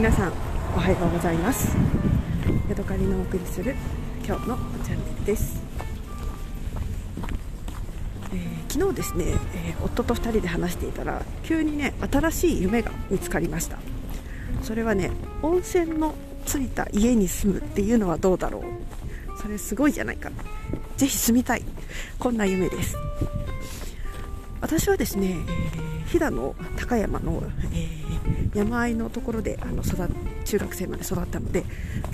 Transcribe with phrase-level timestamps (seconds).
[0.00, 0.32] 皆さん
[0.74, 1.76] おはようございます。
[2.70, 3.76] ヤドカリのお送りする
[4.26, 5.62] 今日のチャンネルです、
[8.32, 9.24] えー、昨日ですね、
[9.54, 13.76] えー、夫と2人で話していたら急にね新しい夢が見つかりました。
[14.62, 15.10] それはね
[15.42, 16.14] 温泉の
[16.46, 18.62] ついた家に住むっていうのはどうだろう。
[19.38, 20.30] それすごいじゃないか。
[20.96, 21.64] ぜひ住みたい。
[22.18, 22.96] こんな夢です。
[24.62, 27.42] 私はですね、えー、飛騨の高山の、
[27.74, 27.99] えー、
[28.54, 29.96] 山あいのところであの育
[30.44, 31.64] 中学生まで育ったので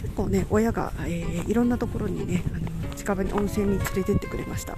[0.01, 4.77] 結構ね親が、えー、いろんなところにねあの近場に温泉に連れてってくれました。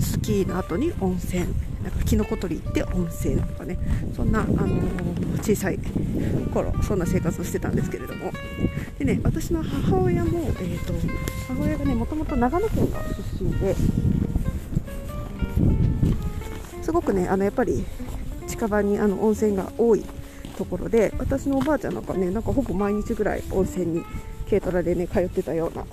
[0.00, 1.46] スキーの後に温泉
[1.82, 3.78] なんかキノコ取り行って温泉とかね
[4.16, 5.78] そんな、あのー、小さい
[6.52, 8.32] 頃そんな生活をしてたんですけれども。
[8.98, 10.94] でね私の母親も、えーと、
[11.48, 12.98] 母親がねもともと長野県の
[13.38, 13.74] 出身で
[16.82, 17.84] すごくねあのやっぱり
[18.46, 20.04] 近場にあの温泉が多い
[20.56, 24.04] ところで私のおばあちゃんなんかねなんかほぼ毎日ぐらい温泉に
[24.48, 25.84] 軽トラでね通ってたような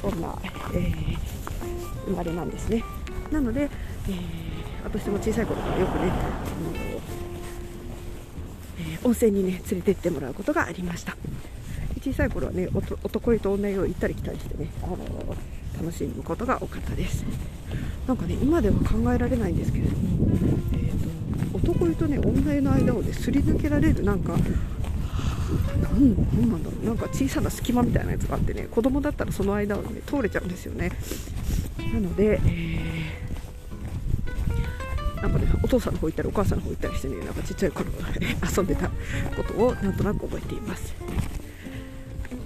[0.00, 0.36] そんな、
[0.74, 1.16] えー、
[2.06, 2.82] 生まれなんですね。
[3.30, 3.70] なので、えー、
[4.84, 6.12] 私も小さい頃からよくね、
[8.78, 11.16] えー、温泉にね連れて行ってもらうことがありました。
[12.02, 12.68] 小さい頃はね
[13.04, 14.96] 男湯と女湯を行ったり来たりしてね、あの
[15.80, 17.24] 楽しむことが多かったです。
[18.08, 20.58] なんかね今では考えられないんですけれども、
[21.88, 24.46] えーと、男湯とね女湯の間をねすり抜けられるなんかなな
[26.56, 30.92] んだろうなんか小さな隙間みたいなやつがあってね子供だったらその間を、ね、通れちゃうんですよね。
[31.92, 38.00] なので、えー、なんかねお父さんの方行ったりお母さんの方行ったりしてねなんかちっちゃい頃ね
[38.56, 40.94] 遊んでたことをなんとなく覚えています。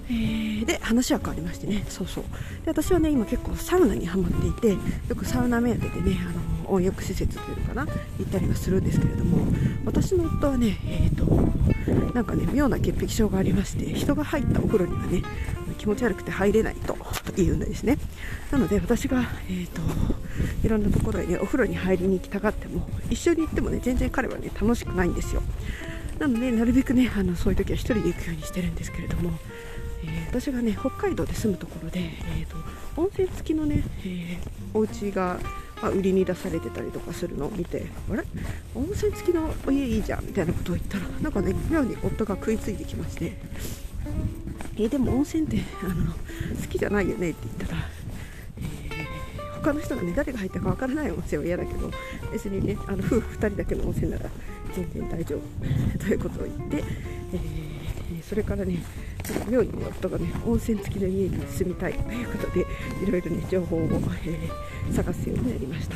[0.09, 1.85] えー、で話は変わりましてね。
[1.87, 2.23] そうそう。
[2.65, 4.69] で私はね今結構サウナにはまっていて
[5.07, 7.85] よくサウナ目当てでねあの温浴施設というのかな
[8.19, 9.45] 行ったりはするんですけれども
[9.85, 15.23] 私の夫はねえ、ー、となんかね妙な潔癖症がありまして人が入ったお風呂にはね
[15.77, 16.97] 気持ち悪くて入れないと
[17.35, 17.99] 言うんですね。
[18.51, 19.81] なので私が、えーと、
[20.63, 25.43] いろんなところへ、ね、お風呂に入りに行きたがっても一緒に行ってもね全然彼はね楽しくないんですよ。
[26.17, 29.33] なのでなるべくねあのそういう時は1人で行くようにしてるんですけれども
[30.03, 32.57] えー、私がね北海道で住むところで、えーと、
[32.99, 34.37] 温泉付きのね、えー、
[34.73, 35.39] お家が、
[35.81, 38.23] あ、売りに出されてたりとかするのを見てあれ？
[38.75, 43.37] 温泉付きの家いいじゃんみたいなことを言ったらなんかね妙に夫が食いついてきまして
[44.79, 47.81] え、でも温泉ってあの好きじゃないよねって言ったら、
[48.57, 51.91] えー、他の人がね誰が入ったかわからない温泉は嫌だけど
[52.31, 54.29] 別にねあの夫婦2人だけの温泉なら
[54.73, 56.83] 全然大丈夫ということを言って、
[57.33, 58.83] えー、それからね
[59.49, 65.95] 妙に夫がね温泉付きの家に住みたいということでいろいろね情報を、えー、探すようになりました。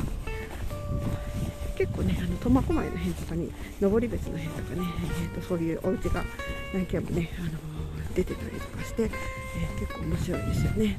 [1.78, 4.88] 結構ねあの苫小牧の辺とかに登別の辺とかね、
[5.24, 6.24] えーと、そういうお家が
[6.74, 7.54] 何軒もね、あのー、
[8.14, 10.98] 出てたりとかして、えー、結構面白いですよね。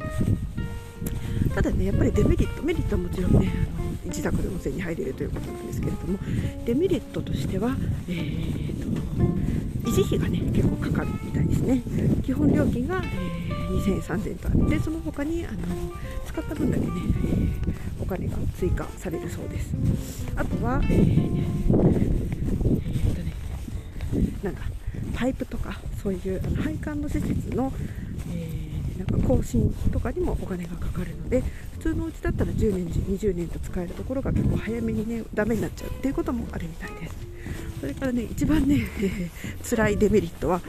[1.54, 6.18] ただねやっぱりデメリットメリットはもちろんねあの自宅で温泉に入れるということなんですけれども
[6.64, 7.76] デメリットとしては、
[8.08, 8.88] えーと、
[9.84, 11.82] 維持費がね結構かかるみたいですね。
[12.24, 15.58] 基本料金が、えー、2000円3000円とあってその他にあの
[16.26, 19.74] 使った分だけね、えー、お金が追加されるそうです。
[20.36, 23.32] あとは、えー、えー、とね
[24.42, 24.62] なんか
[25.14, 27.72] パイプとかそういうあの配管の施設の、
[28.32, 28.62] えー
[29.02, 37.31] なんか更新とかにもお金がかかるので普通のお家だったら10年20年と使えるところが結構早めにねダメになっちゃうっていうこともあるみたいです。
[37.82, 40.60] それからね一番ね、えー、辛いデメリットは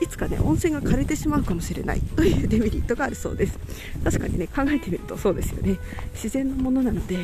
[0.00, 3.58] いつかね温泉が枯れてしまうかもしれないというデメリットがあるそうです。
[4.04, 5.76] 確かにね考えてみるとそうですよね。
[6.12, 7.18] 自然のものなので、え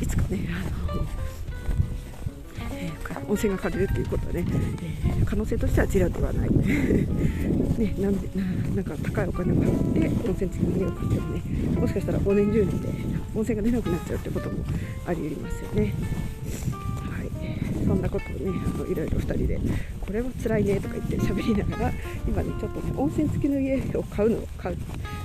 [0.00, 1.06] ー、いつかねあの
[2.72, 2.90] え
[3.28, 4.44] 温泉が枯れるということはね、
[5.08, 6.50] えー、可能性としてはゼロではない。
[7.78, 8.28] ね、なんで
[8.74, 11.42] なんか高いお金を払って温泉付きの家を買ってもね
[11.80, 12.88] もしかしたら5年10年で
[13.36, 14.56] 温泉が出なくなっちゃうってことも
[15.06, 15.94] あり得ますよね。
[17.88, 19.58] そんなことをねあのいろいろ2人で
[20.00, 21.92] これは辛いねとか言って喋りながら
[22.26, 24.76] 今ねちょっとね温泉付きの家を買うのを買う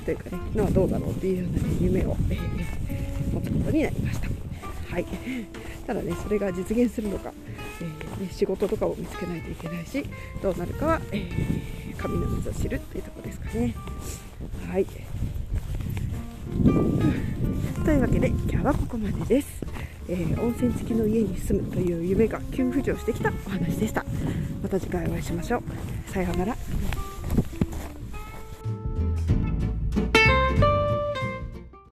[0.06, 4.27] というかねのはどうだろうっていうような、ね、夢を、えー、持つことになりました。
[4.94, 5.06] はい、
[5.88, 7.33] ただねそれが実現するのか
[7.81, 10.06] えー、ね、仕事とかを見つけないといけないし
[10.42, 13.75] どうなるかは、えー、神の水を知るっていうとこですかね。
[14.69, 14.86] はい
[17.83, 19.62] というわけで今日はここまでです、
[20.07, 24.05] えー、温泉付きの家に住むという夢が急浮上してきたお話でした。
[24.61, 26.11] また次回お会いしましょう。
[26.11, 27.12] さようなら。